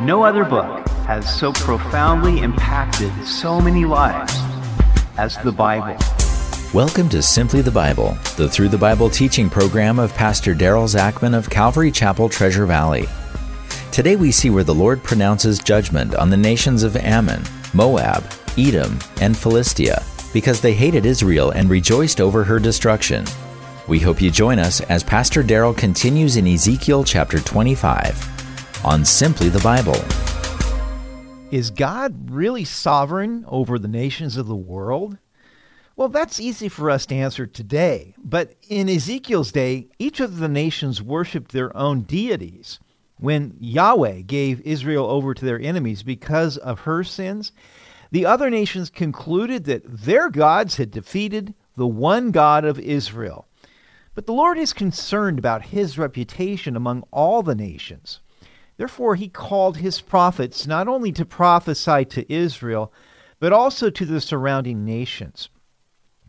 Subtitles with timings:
[0.00, 4.34] No other book has so profoundly impacted so many lives
[5.16, 5.96] as the Bible.
[6.74, 11.32] Welcome to Simply the Bible, the Through the Bible teaching program of Pastor Daryl Zachman
[11.32, 13.06] of Calvary Chapel, Treasure Valley.
[13.92, 18.24] Today we see where the Lord pronounces judgment on the nations of Ammon, Moab,
[18.58, 20.02] Edom, and Philistia
[20.32, 23.24] because they hated Israel and rejoiced over her destruction.
[23.86, 28.33] We hope you join us as Pastor Daryl continues in Ezekiel chapter 25
[28.84, 29.96] on Simply the Bible.
[31.50, 35.18] Is God really sovereign over the nations of the world?
[35.96, 38.14] Well, that's easy for us to answer today.
[38.18, 42.80] But in Ezekiel's day, each of the nations worshiped their own deities.
[43.18, 47.52] When Yahweh gave Israel over to their enemies because of her sins,
[48.10, 53.46] the other nations concluded that their gods had defeated the one God of Israel.
[54.14, 58.20] But the Lord is concerned about his reputation among all the nations.
[58.76, 62.92] Therefore, he called his prophets not only to prophesy to Israel,
[63.38, 65.48] but also to the surrounding nations.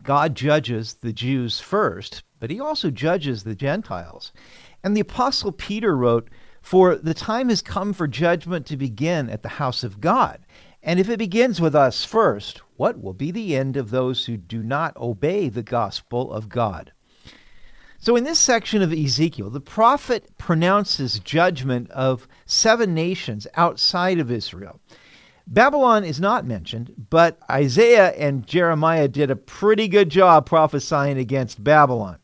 [0.02, 4.32] God judges the Jews first, but he also judges the Gentiles.
[4.84, 6.28] And the Apostle Peter wrote,
[6.62, 10.46] For the time has come for judgment to begin at the house of God.
[10.82, 14.36] And if it begins with us first, what will be the end of those who
[14.36, 16.92] do not obey the gospel of God?
[18.06, 24.30] So, in this section of Ezekiel, the prophet pronounces judgment of seven nations outside of
[24.30, 24.78] Israel.
[25.44, 31.64] Babylon is not mentioned, but Isaiah and Jeremiah did a pretty good job prophesying against
[31.64, 32.18] Babylon.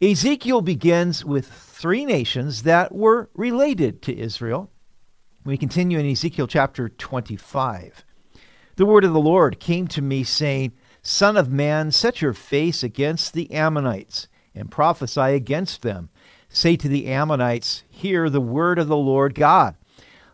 [0.00, 4.70] Ezekiel begins with three nations that were related to Israel.
[5.44, 8.04] We continue in Ezekiel chapter 25.
[8.76, 10.70] The word of the Lord came to me, saying,
[11.02, 16.08] Son of man, set your face against the Ammonites and prophesy against them.
[16.48, 19.76] Say to the Ammonites, Hear the word of the Lord God.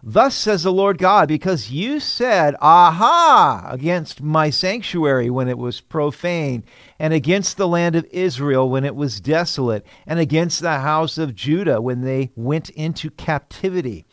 [0.08, 5.80] Thus says the Lord God, because you said, Aha, against my sanctuary when it was
[5.80, 6.62] profane,
[6.98, 11.34] and against the land of Israel when it was desolate, and against the house of
[11.34, 14.04] Judah when they went into captivity.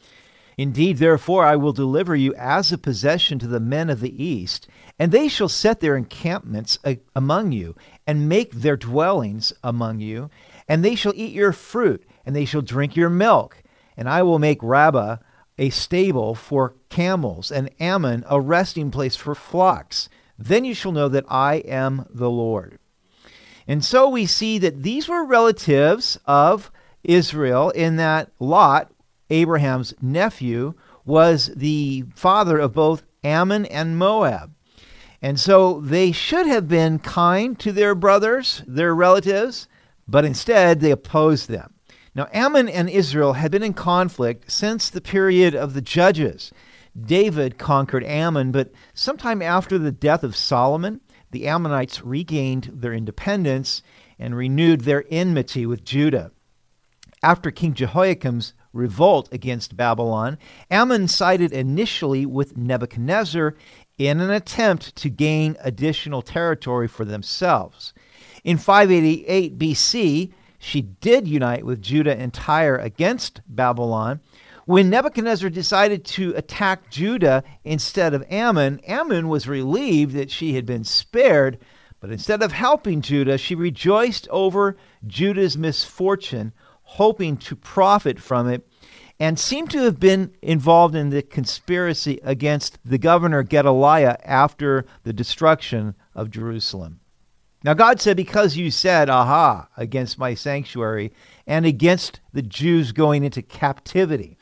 [0.58, 4.68] Indeed, therefore, I will deliver you as a possession to the men of the east,
[5.00, 6.78] and they shall set their encampments
[7.16, 7.76] among you,
[8.06, 10.30] and make their dwellings among you,
[10.68, 13.64] and they shall eat your fruit, and they shall drink your milk.
[13.98, 15.18] And I will make Rabbah
[15.58, 20.10] a stable for camels, and Ammon a resting place for flocks.
[20.38, 22.80] Then you shall know that I am the Lord.
[23.68, 26.72] And so we see that these were relatives of
[27.04, 28.92] Israel, in that Lot,
[29.34, 34.54] Abraham's nephew, was the father of both Ammon and Moab.
[35.22, 39.68] And so they should have been kind to their brothers, their relatives,
[40.08, 41.74] but instead they opposed them.
[42.16, 46.52] Now, Ammon and Israel had been in conflict since the period of the Judges.
[47.00, 51.02] David conquered Ammon, but sometime after the death of Solomon,
[51.32, 53.82] the Ammonites regained their independence
[54.20, 56.32] and renewed their enmity with Judah.
[57.24, 60.38] After King Jehoiakim's revolt against Babylon,
[60.70, 63.56] Ammon sided initially with Nebuchadnezzar
[63.98, 67.94] in an attempt to gain additional territory for themselves.
[68.44, 74.20] In 588 BC, she did unite with Judah and Tyre against Babylon.
[74.66, 80.66] When Nebuchadnezzar decided to attack Judah instead of Ammon, Ammon was relieved that she had
[80.66, 81.60] been spared,
[82.00, 86.54] but instead of helping Judah, she rejoiced over Judah's misfortune,
[86.94, 88.68] hoping to profit from it
[89.20, 95.14] and seem to have been involved in the conspiracy against the governor Gedaliah after the
[95.14, 97.00] destruction of Jerusalem.
[97.64, 101.14] Now, God said, Because you said, Aha, against my sanctuary
[101.48, 104.38] and against the Jews going into captivity,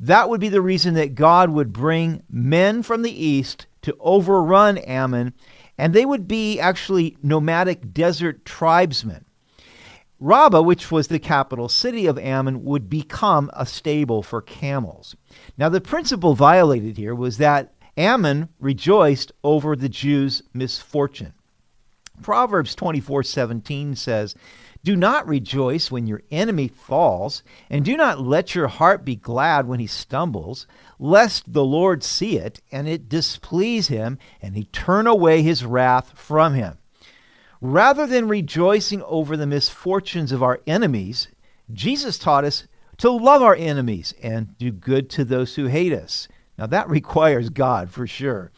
[0.00, 4.78] that would be the reason that God would bring men from the east to overrun
[4.78, 5.32] Ammon,
[5.78, 9.23] and they would be actually nomadic desert tribesmen.
[10.20, 15.16] Rabbah, which was the capital city of Ammon, would become a stable for camels.
[15.58, 21.34] Now, the principle violated here was that Ammon rejoiced over the Jews' misfortune.
[22.22, 24.34] Proverbs 24:17 says,
[24.84, 29.66] "Do not rejoice when your enemy falls, and do not let your heart be glad
[29.66, 30.66] when he stumbles,
[30.98, 36.12] lest the Lord see it and it displease him, and he turn away his wrath
[36.14, 36.78] from him."
[37.66, 41.28] Rather than rejoicing over the misfortunes of our enemies,
[41.72, 42.68] Jesus taught us
[42.98, 46.28] to love our enemies and do good to those who hate us.
[46.58, 48.52] Now, that requires God for sure.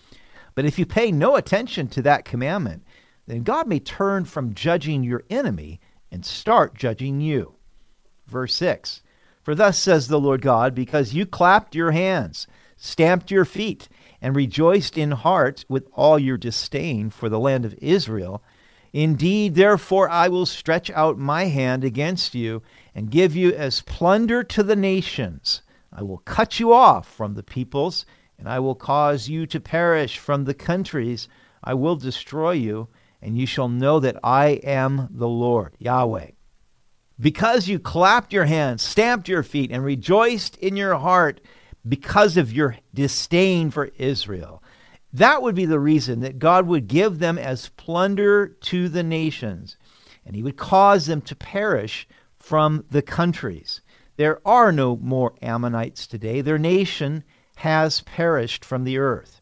[0.57, 2.83] But if you pay no attention to that commandment,
[3.29, 5.79] then God may turn from judging your enemy
[6.11, 7.55] and start judging you.
[8.27, 9.05] Verse 6
[9.45, 13.89] For thus says the Lord God, because you clapped your hands, stamped your feet,
[14.21, 18.43] and rejoiced in heart with all your disdain for the land of Israel.
[18.97, 22.63] Indeed, therefore, I will stretch out my hand against you
[22.95, 25.61] and give you as plunder to the nations.
[25.93, 28.07] I will cut you off from the peoples,
[28.39, 31.29] and I will cause you to perish from the countries.
[31.63, 32.89] I will destroy you,
[33.21, 36.31] and you shall know that I am the Lord, Yahweh.
[37.21, 41.43] Because you clapped your hands, stamped your feet, and rejoiced in your heart
[41.87, 44.63] because of your disdain for Israel.
[45.17, 49.79] That would be the reason that God would give them as plunder to the nations,
[50.27, 52.07] and he would cause them to perish
[52.39, 53.81] from the countries.
[54.17, 56.43] There are no more Ammonites today.
[56.43, 57.25] Their nation
[57.57, 59.41] has perished from the earth.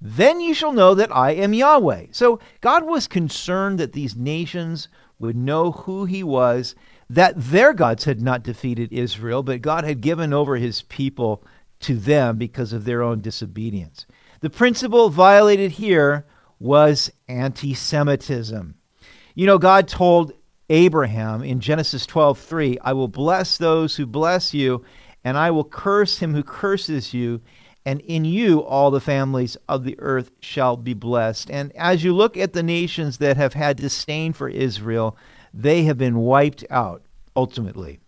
[0.00, 2.06] Then you shall know that I am Yahweh.
[2.10, 4.88] So God was concerned that these nations
[5.20, 6.74] would know who he was,
[7.08, 11.44] that their gods had not defeated Israel, but God had given over his people
[11.80, 14.06] to them because of their own disobedience.
[14.44, 16.26] The principle violated here
[16.58, 18.74] was anti Semitism.
[19.34, 20.34] You know, God told
[20.68, 24.84] Abraham in Genesis 12:3, I will bless those who bless you,
[25.24, 27.40] and I will curse him who curses you,
[27.86, 31.50] and in you all the families of the earth shall be blessed.
[31.50, 35.16] And as you look at the nations that have had disdain for Israel,
[35.54, 37.00] they have been wiped out
[37.34, 37.98] ultimately.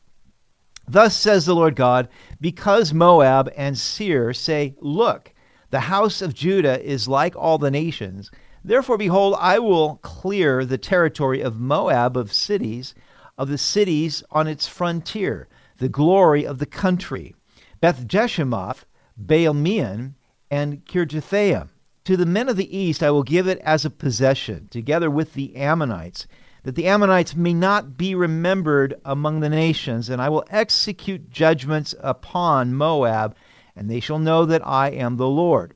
[0.87, 2.11] Thus says the Lord God,
[2.43, 5.33] because Moab and Seir say, Look,
[5.71, 8.31] the house of Judah is like all the nations
[8.67, 12.97] Therefore, behold, I will clear the territory of Moab of cities,
[13.39, 15.47] of the cities on its frontier,
[15.79, 17.37] the glory of the country,
[17.81, 18.85] Beth Jeshimoth,
[19.17, 20.15] Baalmeon,
[20.51, 21.69] and Kirjathaim.
[22.07, 25.35] To the men of the east I will give it as a possession, together with
[25.35, 26.27] the Ammonites,
[26.65, 31.95] that the Ammonites may not be remembered among the nations, and I will execute judgments
[32.01, 33.37] upon Moab,
[33.77, 35.75] and they shall know that I am the Lord.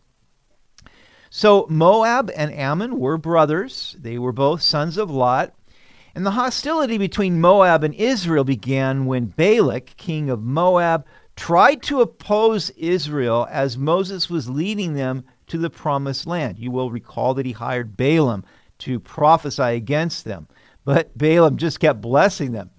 [1.28, 3.94] So Moab and Ammon were brothers.
[3.98, 5.54] They were both sons of Lot.
[6.14, 11.04] And the hostility between Moab and Israel began when Balak, king of Moab,
[11.36, 16.58] tried to oppose Israel as Moses was leading them to the promised land.
[16.58, 18.44] You will recall that he hired Balaam
[18.78, 20.48] to prophesy against them,
[20.84, 22.70] but Balaam just kept blessing them.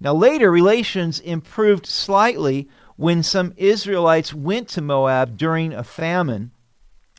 [0.00, 6.50] Now, later, relations improved slightly when some Israelites went to Moab during a famine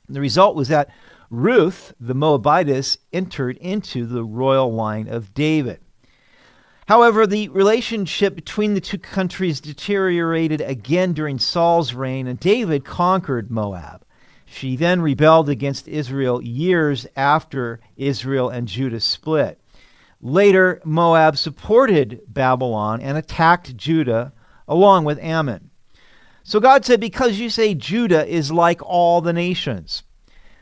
[0.09, 0.89] the result was that
[1.29, 5.79] Ruth, the Moabitess, entered into the royal line of David.
[6.87, 13.51] However, the relationship between the two countries deteriorated again during Saul's reign, and David conquered
[13.51, 14.03] Moab.
[14.45, 19.61] She then rebelled against Israel years after Israel and Judah split.
[20.19, 24.33] Later, Moab supported Babylon and attacked Judah
[24.67, 25.68] along with Ammon.
[26.49, 30.01] So God said, Because you say Judah is like all the nations.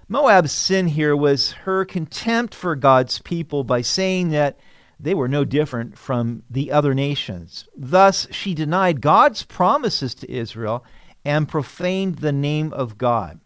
[0.10, 4.60] Moab's sin here was her contempt for God's people by saying that
[5.00, 7.70] they were no different from the other nations.
[7.74, 10.84] Thus, she denied God's promises to Israel
[11.24, 13.40] and profaned the name of God.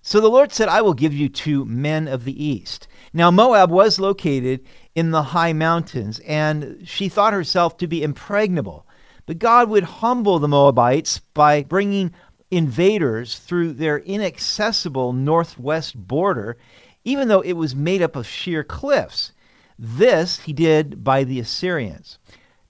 [0.00, 2.86] So the Lord said, I will give you to men of the east.
[3.12, 8.86] Now, Moab was located in the high mountains, and she thought herself to be impregnable.
[9.26, 12.12] But God would humble the Moabites by bringing
[12.50, 16.56] invaders through their inaccessible northwest border,
[17.04, 19.32] even though it was made up of sheer cliffs.
[19.78, 22.18] This he did by the Assyrians.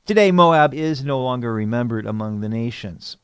[0.06, 3.16] Today, Moab is no longer remembered among the nations.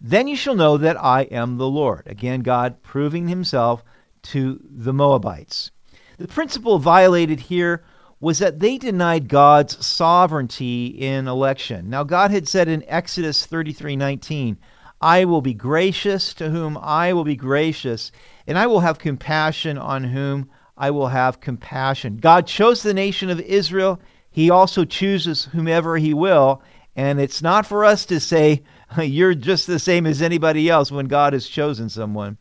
[0.00, 2.02] Then you shall know that I am the Lord.
[2.06, 3.82] Again, God proving himself
[4.22, 5.70] to the Moabites.
[6.18, 7.84] The principle violated here
[8.20, 11.90] was that they denied God's sovereignty in election.
[11.90, 14.56] Now God had said in Exodus 33:19,
[15.00, 18.10] "I will be gracious to whom I will be gracious,
[18.46, 23.28] and I will have compassion on whom I will have compassion." God chose the nation
[23.28, 24.00] of Israel.
[24.30, 26.62] He also chooses whomever he will,
[26.94, 28.62] and it's not for us to say
[28.98, 32.38] you're just the same as anybody else when God has chosen someone.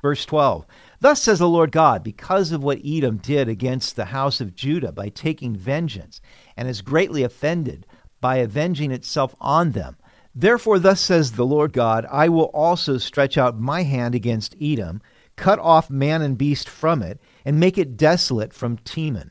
[0.00, 0.64] Verse 12.
[1.02, 4.92] Thus says the Lord God, because of what Edom did against the house of Judah
[4.92, 6.20] by taking vengeance,
[6.56, 7.88] and is greatly offended
[8.20, 9.96] by avenging itself on them.
[10.32, 15.02] Therefore, thus says the Lord God, I will also stretch out my hand against Edom,
[15.34, 19.30] cut off man and beast from it, and make it desolate from Teman.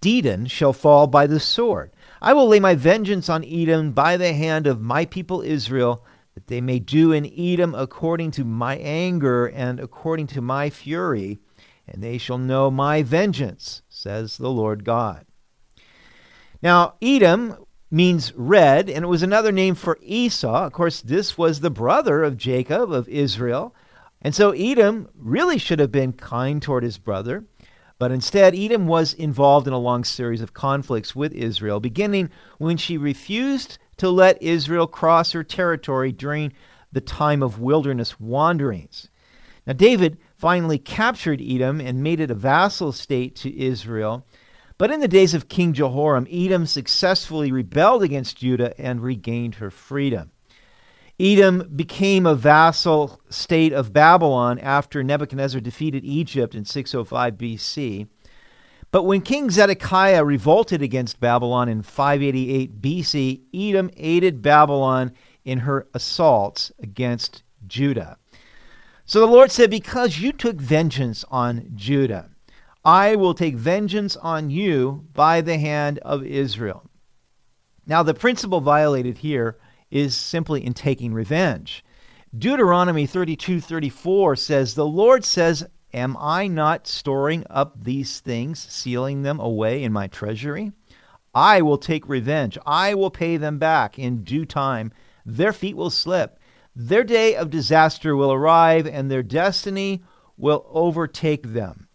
[0.00, 1.92] Dedan shall fall by the sword.
[2.22, 6.02] I will lay my vengeance on Edom by the hand of my people Israel,
[6.34, 11.38] that they may do in Edom according to my anger and according to my fury,
[11.86, 15.26] and they shall know my vengeance, says the Lord God.
[16.62, 17.56] Now, Edom
[17.90, 20.66] means red, and it was another name for Esau.
[20.66, 23.74] Of course, this was the brother of Jacob, of Israel.
[24.22, 27.44] And so Edom really should have been kind toward his brother,
[27.98, 32.76] but instead Edom was involved in a long series of conflicts with Israel, beginning when
[32.76, 36.54] she refused to let Israel cross her territory during
[36.90, 39.10] the time of wilderness wanderings.
[39.66, 44.26] Now, David finally captured Edom and made it a vassal state to Israel.
[44.78, 49.70] But in the days of King Jehoram, Edom successfully rebelled against Judah and regained her
[49.70, 50.30] freedom.
[51.20, 58.08] Edom became a vassal state of Babylon after Nebuchadnezzar defeated Egypt in 605 BC.
[58.92, 65.12] But when King Zedekiah revolted against Babylon in 588 BC, Edom aided Babylon
[65.44, 68.16] in her assaults against Judah.
[69.04, 72.30] So the Lord said, Because you took vengeance on Judah,
[72.84, 76.84] I will take vengeance on you by the hand of Israel.
[77.86, 79.58] Now, the principle violated here
[79.90, 81.84] is simply in taking revenge.
[82.36, 89.40] Deuteronomy 32:34 says, "The Lord says, Am I not storing up these things, sealing them
[89.40, 90.72] away in my treasury?
[91.34, 92.58] I will take revenge.
[92.66, 94.92] I will pay them back in due time.
[95.24, 96.38] Their feet will slip.
[96.74, 100.02] Their day of disaster will arrive, and their destiny
[100.36, 101.88] will overtake them.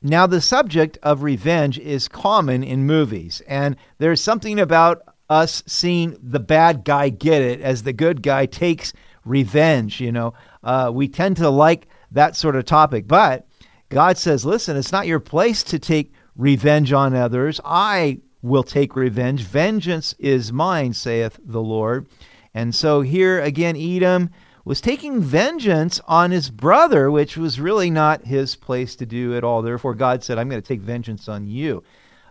[0.00, 6.16] Now, the subject of revenge is common in movies, and there's something about us seeing
[6.22, 8.92] the bad guy get it as the good guy takes
[9.24, 10.00] revenge.
[10.00, 13.06] You know, uh, we tend to like that sort of topic.
[13.06, 13.46] But
[13.88, 17.60] God says, listen, it's not your place to take revenge on others.
[17.64, 19.42] I will take revenge.
[19.42, 22.06] Vengeance is mine, saith the Lord.
[22.54, 24.30] And so here again, Edom
[24.64, 29.44] was taking vengeance on his brother, which was really not his place to do at
[29.44, 29.62] all.
[29.62, 31.82] Therefore, God said, I'm going to take vengeance on you.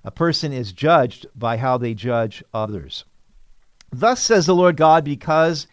[0.04, 3.06] A person is judged by how they judge others.
[3.92, 5.68] Thus says the Lord God, because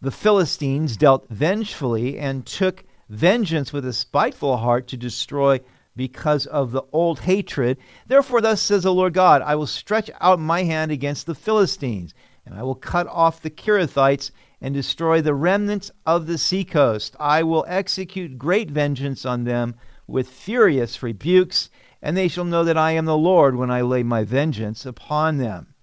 [0.00, 2.84] the Philistines dealt vengefully and took
[3.14, 5.60] vengeance with a spiteful heart to destroy
[5.96, 7.78] because of the old hatred.
[8.06, 12.12] Therefore, thus says the Lord God I will stretch out my hand against the Philistines,
[12.44, 14.30] and I will cut off the Cherethites
[14.60, 17.14] and destroy the remnants of the seacoast.
[17.20, 21.70] I will execute great vengeance on them with furious rebukes,
[22.02, 25.38] and they shall know that I am the Lord when I lay my vengeance upon
[25.38, 25.73] them.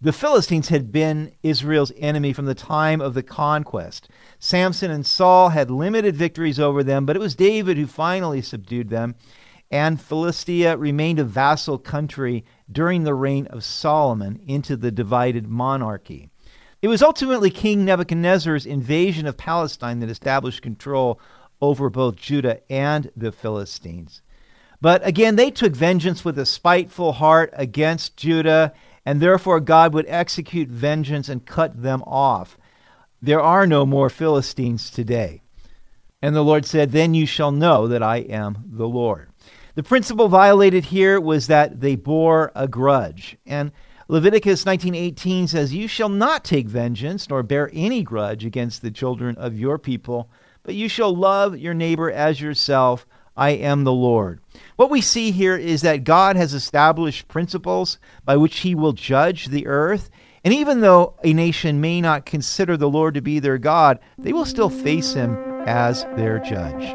[0.00, 4.08] The Philistines had been Israel's enemy from the time of the conquest.
[4.38, 8.90] Samson and Saul had limited victories over them, but it was David who finally subdued
[8.90, 9.14] them,
[9.70, 16.28] and Philistia remained a vassal country during the reign of Solomon into the divided monarchy.
[16.82, 21.18] It was ultimately King Nebuchadnezzar's invasion of Palestine that established control
[21.60, 24.20] over both Judah and the Philistines.
[24.80, 28.74] But again, they took vengeance with a spiteful heart against Judah,
[29.06, 32.58] and therefore God would execute vengeance and cut them off.
[33.22, 35.42] There are no more Philistines today.
[36.20, 39.30] And the Lord said, Then you shall know that I am the Lord.
[39.76, 43.36] The principle violated here was that they bore a grudge.
[43.46, 43.70] And
[44.08, 49.36] Leviticus 19:18 says, "You shall not take vengeance nor bear any grudge against the children
[49.36, 50.30] of your people,
[50.62, 53.06] but you shall love your neighbor as yourself.
[53.36, 54.40] I am the Lord."
[54.76, 59.46] What we see here is that God has established principles by which he will judge
[59.46, 60.10] the earth,
[60.44, 64.32] and even though a nation may not consider the Lord to be their God, they
[64.32, 66.94] will still face him as their judge.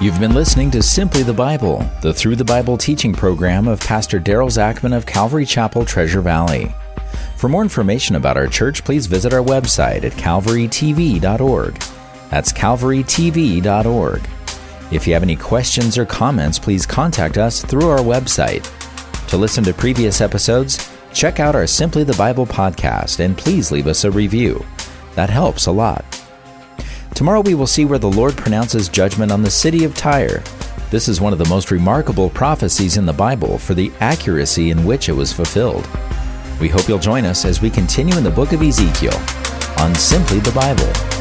[0.00, 4.18] You've been listening to Simply the Bible, the Through the Bible teaching program of Pastor
[4.18, 6.74] Daryl Zachman of Calvary Chapel, Treasure Valley.
[7.36, 12.01] For more information about our church, please visit our website at calvarytv.org.
[12.32, 14.22] That's calvarytv.org.
[14.90, 18.66] If you have any questions or comments, please contact us through our website.
[19.28, 23.86] To listen to previous episodes, check out our Simply the Bible podcast and please leave
[23.86, 24.64] us a review.
[25.14, 26.06] That helps a lot.
[27.14, 30.42] Tomorrow we will see where the Lord pronounces judgment on the city of Tyre.
[30.90, 34.86] This is one of the most remarkable prophecies in the Bible for the accuracy in
[34.86, 35.86] which it was fulfilled.
[36.62, 39.20] We hope you'll join us as we continue in the book of Ezekiel
[39.76, 41.11] on Simply the Bible.